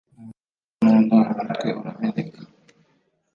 [0.17, 2.39] umushyitsi mu nda umutwe urameneka